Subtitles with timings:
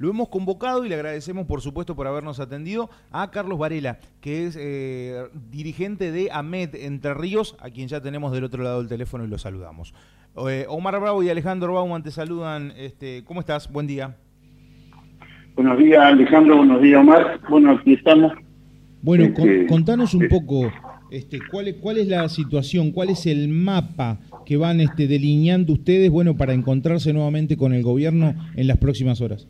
[0.00, 4.46] Lo hemos convocado y le agradecemos, por supuesto, por habernos atendido a Carlos Varela, que
[4.46, 8.88] es eh, dirigente de AMED Entre Ríos, a quien ya tenemos del otro lado del
[8.88, 9.92] teléfono y lo saludamos.
[10.48, 12.72] Eh, Omar Bravo y Alejandro Bauman te saludan.
[12.78, 13.70] Este, ¿Cómo estás?
[13.70, 14.16] Buen día.
[15.54, 16.56] Buenos días, Alejandro.
[16.56, 17.38] Buenos días, Omar.
[17.50, 18.32] Bueno, aquí estamos.
[19.02, 20.72] Bueno, este, contanos un poco
[21.10, 22.92] este, ¿cuál, es, ¿cuál es la situación?
[22.92, 27.82] ¿Cuál es el mapa que van este, delineando ustedes bueno, para encontrarse nuevamente con el
[27.82, 29.46] gobierno en las próximas horas?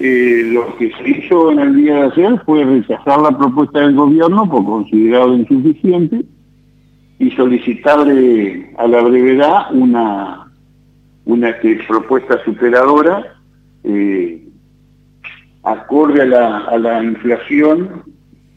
[0.00, 3.94] Eh, lo que se hizo en el día de ayer fue rechazar la propuesta del
[3.94, 6.24] gobierno por considerado insuficiente
[7.18, 10.50] y solicitarle a la brevedad una,
[11.26, 13.36] una propuesta superadora
[13.84, 14.42] eh,
[15.62, 18.02] acorde a la, a la inflación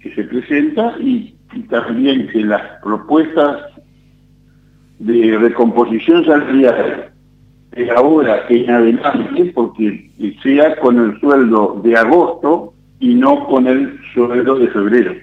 [0.01, 1.33] que se presenta y,
[1.69, 3.61] también que las propuestas
[4.99, 7.11] de recomposición salarial
[7.71, 10.06] de ahora en adelante, porque
[10.41, 15.13] sea con el sueldo de agosto y no con el sueldo de febrero.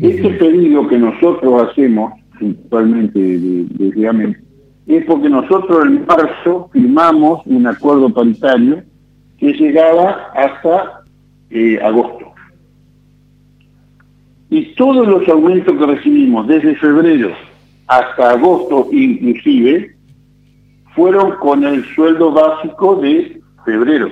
[0.00, 4.36] Este pedido que nosotros hacemos, principalmente de,
[4.86, 8.82] es porque nosotros en marzo firmamos un acuerdo paritario
[9.38, 11.02] que llegaba hasta
[11.50, 12.32] eh, agosto.
[14.48, 17.30] Y todos los aumentos que recibimos desde febrero
[17.86, 19.94] hasta agosto inclusive,
[20.94, 24.10] fueron con el sueldo básico de febrero.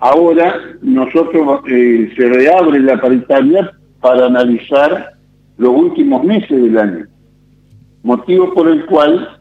[0.00, 5.14] Ahora nosotros eh, se reabre la paritaria para analizar
[5.56, 7.06] los últimos meses del año,
[8.02, 9.40] motivo por el cual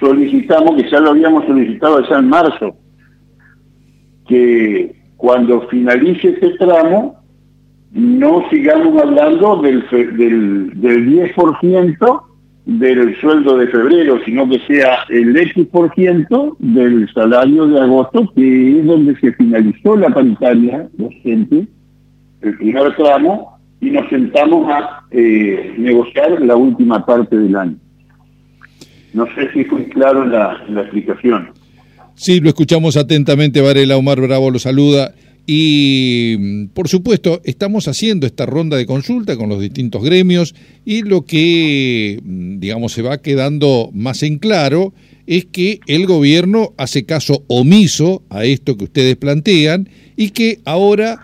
[0.00, 2.76] solicitamos, que ya lo habíamos solicitado ya en marzo,
[4.26, 7.20] que cuando finalice este tramo
[7.92, 12.25] no sigamos hablando del, del, del 10%
[12.66, 18.84] del sueldo de febrero, sino que sea el X% del salario de agosto, que es
[18.84, 21.66] donde se finalizó la paritaria docente,
[22.42, 27.76] el primer tramo, y nos sentamos a eh, negociar la última parte del año.
[29.14, 31.50] No sé si fue claro la, la explicación.
[32.14, 35.14] Sí, lo escuchamos atentamente, Varela Omar Bravo lo saluda.
[35.46, 41.24] Y por supuesto, estamos haciendo esta ronda de consulta con los distintos gremios y lo
[41.24, 44.92] que, digamos, se va quedando más en claro
[45.26, 51.20] es que el gobierno hace caso omiso a esto que ustedes plantean y que ahora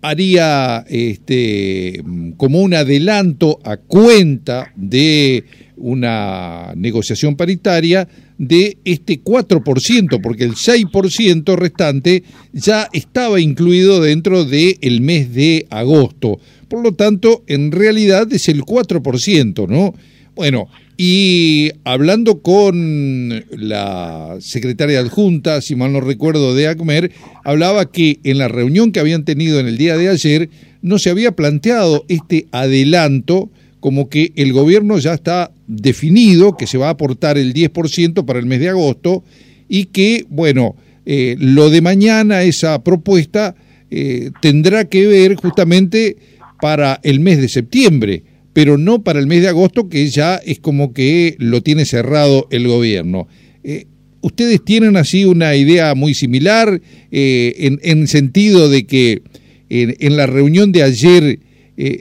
[0.00, 2.02] haría este,
[2.36, 5.44] como un adelanto a cuenta de
[5.76, 15.00] una negociación paritaria de este 4%, porque el 6% restante ya estaba incluido dentro del
[15.00, 16.38] mes de agosto.
[16.68, 19.94] Por lo tanto, en realidad es el 4%, ¿no?
[20.34, 27.12] Bueno, y hablando con la secretaria adjunta, si mal no recuerdo, de ACMER,
[27.44, 30.50] hablaba que en la reunión que habían tenido en el día de ayer
[30.82, 33.50] no se había planteado este adelanto
[33.86, 38.40] como que el gobierno ya está definido, que se va a aportar el 10% para
[38.40, 39.22] el mes de agosto
[39.68, 40.74] y que, bueno,
[41.04, 43.54] eh, lo de mañana, esa propuesta,
[43.92, 46.16] eh, tendrá que ver justamente
[46.60, 50.58] para el mes de septiembre, pero no para el mes de agosto, que ya es
[50.58, 53.28] como que lo tiene cerrado el gobierno.
[53.62, 53.86] Eh,
[54.20, 56.80] ¿Ustedes tienen así una idea muy similar
[57.12, 59.22] en, en, sentido de que
[59.68, 61.38] en, en la reunión de ayer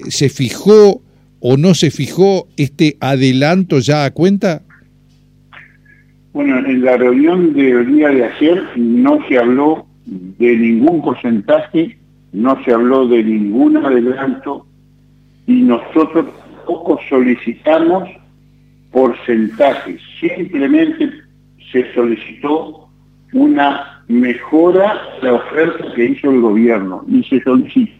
[0.09, 1.03] se fijó
[1.47, 4.63] o no se fijó este adelanto ya a cuenta?
[6.33, 11.99] Bueno, en la reunión del día de ayer no se habló de ningún porcentaje,
[12.33, 14.65] no se habló de ningún adelanto
[15.45, 16.25] y nosotros
[16.65, 18.09] poco solicitamos
[18.91, 21.11] porcentajes, simplemente
[21.71, 22.89] se solicitó
[23.33, 27.91] una mejora de la oferta que hizo el gobierno y se solicitó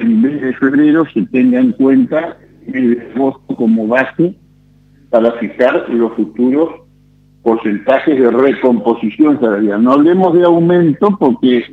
[0.00, 2.36] en mes de febrero se tenga en cuenta
[2.74, 3.12] el
[3.56, 4.34] como base
[5.10, 6.70] para fijar los futuros
[7.42, 9.82] porcentajes de recomposición salarial.
[9.82, 11.64] No hablemos de aumento porque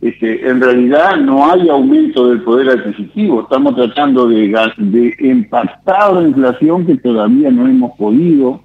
[0.00, 3.42] este, en realidad no hay aumento del poder adquisitivo.
[3.42, 4.48] Estamos tratando de,
[4.78, 8.62] de empastar la inflación que todavía no hemos podido,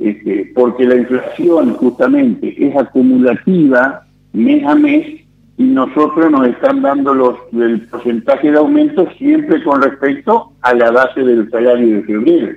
[0.00, 4.02] este, porque la inflación justamente es acumulativa
[4.32, 5.25] mes a mes
[5.58, 10.90] y nosotros nos están dando los, el porcentaje de aumento siempre con respecto a la
[10.90, 12.56] base del salario de febrero.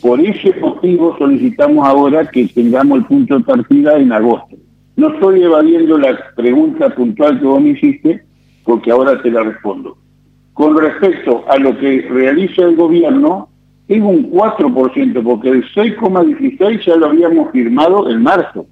[0.00, 4.56] Por ese motivo solicitamos ahora que tengamos el punto de partida en agosto.
[4.96, 8.24] No estoy evadiendo la pregunta puntual que vos me hiciste,
[8.64, 9.96] porque ahora te la respondo.
[10.52, 13.48] Con respecto a lo que realiza el gobierno,
[13.88, 18.66] es un 4%, porque el 6,16 ya lo habíamos firmado en marzo.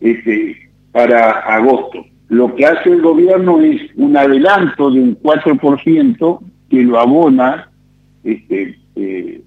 [0.00, 2.04] este, para agosto.
[2.32, 6.38] Lo que hace el gobierno es un adelanto de un 4%
[6.70, 7.70] que lo abona
[8.24, 9.42] este, eh,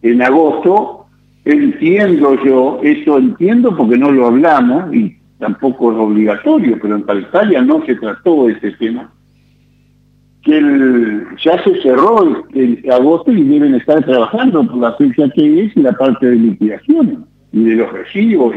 [0.00, 1.04] en agosto.
[1.44, 7.60] Entiendo yo, eso entiendo porque no lo hablamos y tampoco es obligatorio, pero en Italia
[7.60, 9.12] no se trató ese tema
[10.42, 15.64] que el, ya se cerró el, agosto y deben estar trabajando por la fecha que
[15.64, 18.54] es y la parte de liquidación y de los recibos,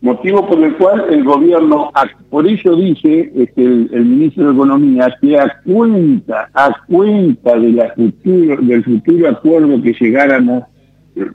[0.00, 1.90] motivo por el cual el gobierno,
[2.30, 8.56] por eso dice este, el, ministro de Economía, que a cuenta, a cuenta de futuro,
[8.62, 10.64] del futuro acuerdo que llegáramos,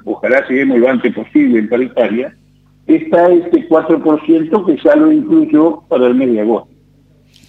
[0.06, 2.36] ojalá lleguemos lo antes posible en paritaria,
[2.88, 6.74] está este 4% que ya lo incluyó para el mes de agosto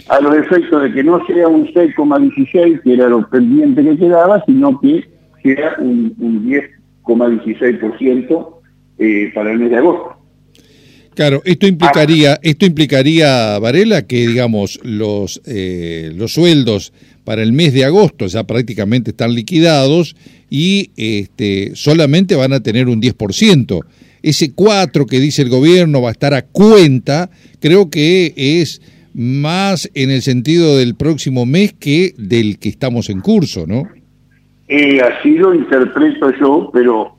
[0.09, 4.45] a los efectos de que no sea un 6,16, que era lo pendiente que quedaba,
[4.45, 5.03] sino que
[5.43, 8.49] sea un, 10,16%
[8.99, 10.15] eh, para el mes de agosto.
[11.15, 16.93] Claro, esto implicaría, esto implicaría, Varela, que digamos los eh, los sueldos
[17.25, 20.17] para el mes de agosto ya prácticamente están liquidados
[20.51, 23.85] y este, solamente van a tener un 10%.
[24.23, 27.31] Ese 4 que dice el gobierno va a estar a cuenta,
[27.61, 28.81] creo que es
[29.15, 33.85] más en el sentido del próximo mes que del que estamos en curso, ¿no?
[34.67, 37.17] Eh, así lo interpreto yo, pero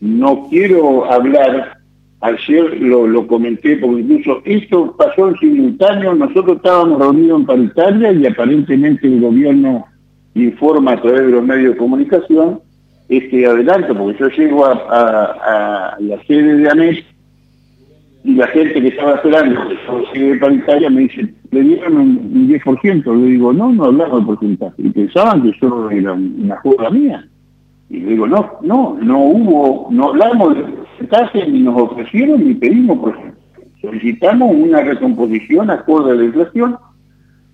[0.00, 1.75] no quiero hablar,
[2.26, 8.26] ayer lo, comenté, porque incluso esto pasó en simultáneo, nosotros estábamos reunidos en paritaria y
[8.26, 9.86] aparentemente el gobierno
[10.34, 12.60] informa a través de los medios de comunicación
[13.08, 17.04] este adelanto, porque yo llego a, la sede de ANES
[18.24, 22.48] y la gente que estaba esperando que yo llegue paritaria me dice, le dieron un,
[22.48, 23.16] 10%.
[23.16, 24.74] Le digo, no, no hablamos de porcentaje.
[24.78, 27.24] Y pensaban que solo era una jugada mía.
[27.88, 33.14] Y digo, no, no, no hubo, no hablamos de porcentaje, ni nos ofrecieron, ni pedimos.
[33.80, 36.76] Solicitamos una recomposición acorde a la inflación.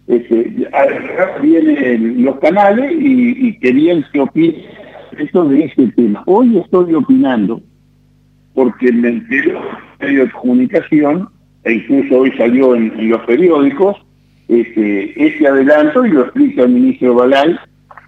[0.06, 0.68] Este,
[1.42, 4.64] vienen los canales y, querían que opine
[5.18, 6.22] esto de ese tema.
[6.26, 7.60] Hoy estoy opinando
[8.54, 9.60] porque me enteró
[10.00, 11.28] en medio de comunicación,
[11.64, 13.96] e incluso hoy salió en, los periódicos,
[14.48, 17.56] este, ese adelanto, y lo explica el ministro Balay,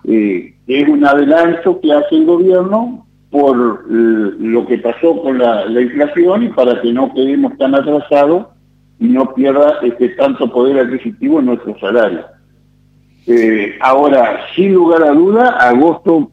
[0.07, 5.65] eh, es un adelanto que hace el gobierno por eh, lo que pasó con la,
[5.81, 8.47] inflación y para que no quedemos tan atrasados
[9.01, 12.25] y no pierda este tanto poder adquisitivo en nuestro salario.
[13.27, 16.31] Eh, ahora, sin lugar a duda, agosto,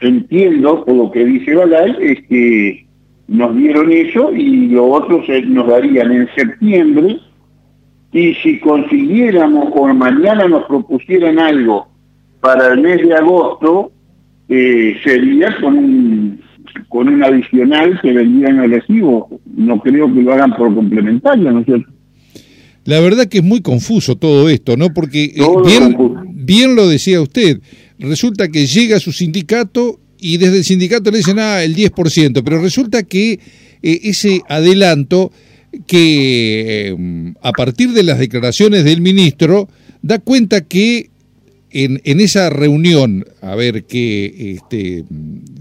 [0.00, 2.86] entiendo por lo que dice Balay, es que
[3.28, 7.20] nos dieron eso y lo otro se nos darían en septiembre
[8.12, 11.89] y si consiguiéramos o mañana nos propusieran algo
[12.40, 13.92] para el mes de agosto,
[14.48, 16.40] eh, sería con un,
[16.88, 19.40] con un adicional que vendrían al recibo.
[19.54, 21.90] No creo que lo hagan por complementario, ¿no es cierto?
[22.84, 24.92] La verdad que es muy confuso todo esto, ¿no?
[24.92, 25.96] Porque eh, bien,
[26.32, 27.60] bien lo decía usted,
[27.98, 32.60] resulta que llega su sindicato y desde el sindicato le dicen, ah, el 10%, pero
[32.60, 33.38] resulta que
[33.82, 35.32] eh, ese adelanto
[35.86, 39.68] que eh, a partir de las declaraciones del ministro
[40.02, 41.10] da cuenta que
[41.70, 45.04] en, en esa reunión, a ver, que este,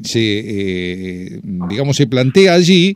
[0.04, 1.40] se, eh,
[1.70, 2.96] digamos, se plantea allí,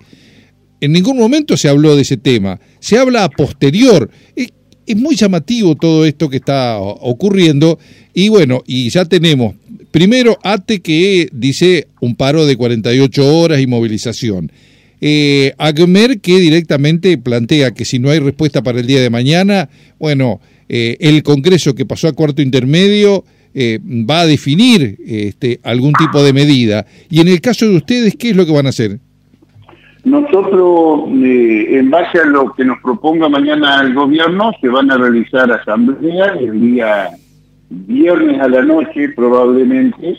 [0.81, 4.10] en ningún momento se habló de ese tema, se habla a posterior.
[4.36, 4.50] Es,
[4.98, 7.79] muy llamativo todo esto que está ocurriendo
[8.13, 9.55] y bueno, y ya tenemos
[9.93, 14.51] Primero, ATE que dice un paro de 48 horas y movilización.
[15.00, 19.70] Eh, AGMER que directamente plantea que si no hay respuesta para el día de mañana,
[20.00, 25.93] bueno, eh, el Congreso que pasó a cuarto intermedio eh, va a definir este, algún
[25.93, 26.86] tipo de medida.
[27.10, 29.00] Y en el caso de ustedes, ¿qué es lo que van a hacer?
[30.03, 34.98] Nosotros, eh, en base a lo que nos proponga mañana el gobierno, se van a
[34.98, 37.10] realizar asambleas el día
[37.70, 40.17] viernes a la noche probablemente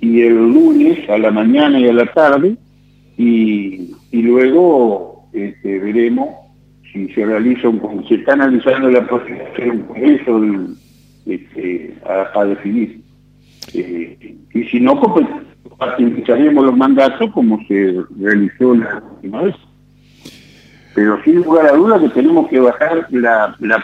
[0.00, 2.56] y el lunes a la mañana y a la tarde
[3.16, 6.28] y, luego este, veremos
[7.14, 10.78] se realiza un se está analizando la posibilidad de un
[12.34, 13.00] a, definir
[13.72, 15.26] eh, y si no pues
[15.78, 19.54] participaremos los mandatos como se realizó la última vez
[20.94, 23.82] pero sin lugar a dudas que tenemos que bajar la, la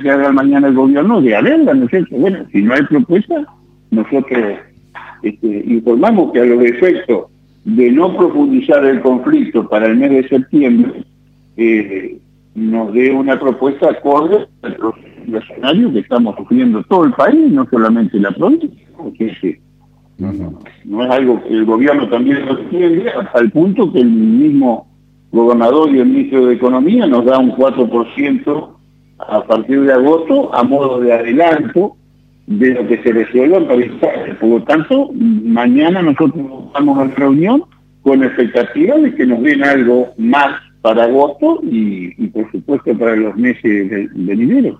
[0.00, 2.10] que haga mañana el gobierno de haberla, ¿no es?
[2.10, 3.44] Bueno, si no hay propuesta,
[3.90, 4.58] nosotros
[5.22, 7.26] este, informamos que a los efectos
[7.64, 11.04] de no profundizar el conflicto para el mes de septiembre,
[11.56, 12.18] eh,
[12.54, 14.76] nos dé una propuesta acorde al
[15.34, 19.60] escenario que estamos sufriendo todo el país, no solamente la provincia, porque
[20.18, 24.10] no, no, no es algo que el gobierno también lo entiende, al punto que el
[24.10, 24.88] mismo
[25.32, 28.68] gobernador y el ministro de Economía nos da un 4%
[29.18, 31.96] a partir de agosto a modo de adelanto
[32.46, 33.92] de lo que se resuelva en París.
[34.40, 36.44] Por lo tanto, mañana nosotros
[36.74, 37.64] vamos a la reunión
[38.02, 43.36] con expectativa de que nos den algo más para agosto y, por supuesto para los
[43.36, 44.74] meses de, de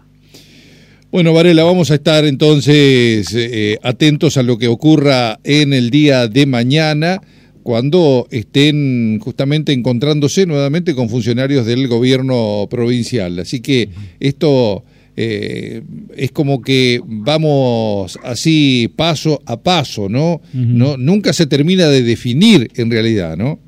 [1.12, 6.26] Bueno, Varela, vamos a estar entonces eh, atentos a lo que ocurra en el día
[6.26, 7.20] de mañana
[7.62, 13.38] cuando estén justamente encontrándose nuevamente con funcionarios del gobierno provincial.
[13.38, 14.82] Así que esto
[15.16, 15.82] eh,
[16.16, 20.40] es como que vamos así paso a paso, ¿no?
[20.52, 23.60] no nunca se termina de definir en realidad, ¿no?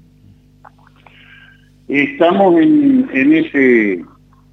[1.89, 4.05] Estamos en, ese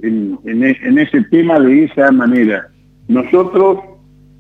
[0.02, 2.68] en, en, ese tema de esa manera.
[3.08, 3.80] Nosotros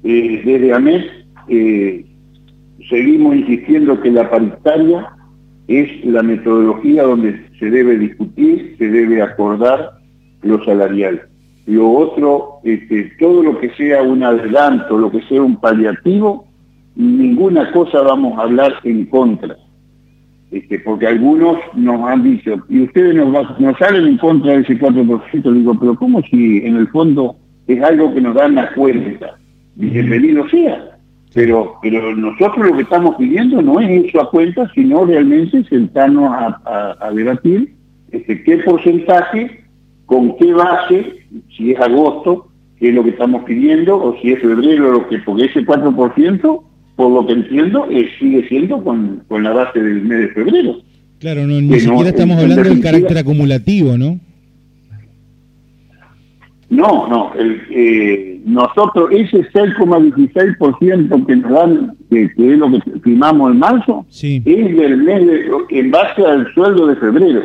[0.03, 1.05] eh, desde AMES
[1.47, 2.05] eh,
[2.89, 5.09] seguimos insistiendo que la paritaria
[5.67, 9.91] es la metodología donde se debe discutir, se debe acordar
[10.41, 11.21] lo salarial.
[11.67, 16.47] Lo otro, este, todo lo que sea un adelanto, lo que sea un paliativo,
[16.95, 19.55] ninguna cosa vamos a hablar en contra.
[20.51, 24.77] Este, porque algunos nos han dicho, y ustedes nos, nos salen en contra de ese
[24.77, 29.37] 4%, digo, pero ¿cómo si en el fondo es algo que nos dan la cuenta?
[29.75, 30.91] Bienvenido sea
[31.33, 36.29] pero, pero nosotros lo que estamos pidiendo no es eso a cuenta, sino realmente sentarnos
[36.33, 37.73] a, debatir
[38.11, 39.63] este, qué porcentaje,
[40.05, 44.41] con qué base, si es agosto, que es lo que estamos pidiendo, o si es
[44.41, 46.63] febrero, lo que, porque ese 4%,
[46.95, 47.87] por lo que entiendo,
[48.19, 50.75] sigue siendo con, con la base del mes de febrero.
[51.19, 54.19] Claro, no, ni siquiera estamos hablando del carácter acumulativo, ¿no?
[56.69, 63.51] No, no, el, eh, nosotros, ese 6,16% que nos dan, que, es lo que firmamos
[63.51, 65.21] en marzo, es del mes
[65.69, 67.43] en base al sueldo de febrero.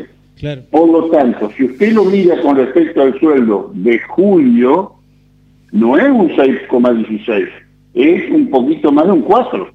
[0.70, 4.92] Por lo tanto, si usted lo mira con respecto al sueldo de julio,
[5.72, 7.48] no es un 6,16,
[7.96, 9.74] es un poquito más de un 4.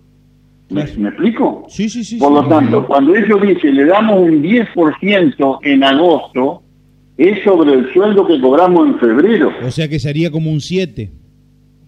[0.69, 1.65] ¿Me, explico?
[1.67, 2.17] Sí, sí, sí.
[2.17, 6.63] Por lo tanto, cuando ellos dicen le damos un 10% en agosto,
[7.17, 9.51] es sobre el sueldo que cobramos en febrero.
[9.65, 11.11] O sea que sería como un 7.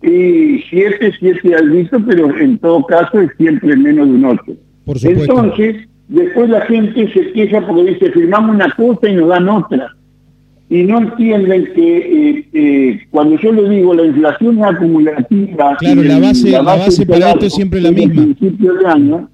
[0.01, 4.41] Y 7, 7 al visto, pero en todo caso es siempre menos de un 8.
[4.85, 5.21] Por supuesto.
[5.23, 9.95] Entonces, después la gente se queja porque dice, firmamos una cosa y nos dan otra.
[10.69, 15.75] Y no entienden que eh, eh, cuando yo le digo la inflación es acumulativa.
[15.77, 18.23] Claro, la base, la base, para esto es siempre la misma.
[18.23, 19.29] principio de año,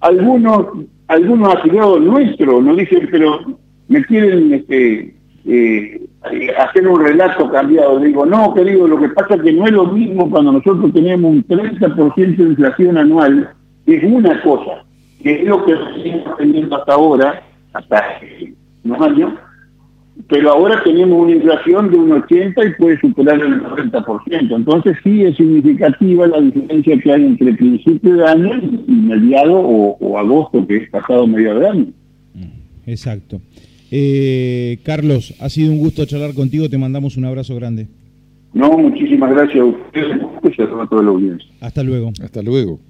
[0.00, 0.66] algunos,
[1.08, 3.58] algunos afiliados nuestros nos dicen, pero
[3.88, 6.08] me quieren este, eh,
[6.58, 7.98] hacer un relato cambiado.
[7.98, 11.30] Digo, no, querido, lo que pasa es que no es lo mismo cuando nosotros tenemos
[11.30, 13.50] un 30% de inflación anual,
[13.86, 14.84] es una cosa,
[15.22, 18.02] que es lo que seguimos teniendo hasta ahora, hasta
[18.84, 19.32] unos años,
[20.28, 24.56] pero ahora tenemos una inflación de un 80 y puede superar el 90%.
[24.56, 29.96] Entonces sí es significativa la diferencia que hay entre principio de año y mediado o,
[29.98, 31.86] o agosto, que es pasado medio de año.
[32.86, 33.40] Exacto.
[33.90, 37.88] Eh, Carlos, ha sido un gusto charlar contigo, te mandamos un abrazo grande.
[38.52, 41.48] No, muchísimas gracias a ustedes y a toda la audiencia.
[41.60, 42.12] Hasta luego.
[42.22, 42.80] Hasta luego.